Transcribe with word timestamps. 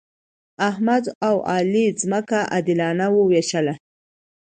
احمد 0.69 1.05
او 1.27 1.35
علي 1.51 1.85
ځمکه 2.01 2.39
عادلانه 2.53 3.05
وویشله. 3.17 3.73